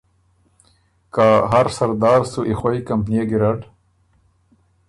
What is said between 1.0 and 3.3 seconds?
که هر سردار سُو ای خوئ کمپنئے